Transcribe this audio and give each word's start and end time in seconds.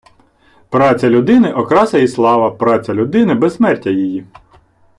Праця 0.69 1.09
людини– 1.09 1.53
окраса 1.53 1.97
і 1.97 2.07
слава, 2.07 2.51
праця 2.51 2.93
людини– 2.93 3.33
безсмертя 3.35 3.89
її 3.89 4.25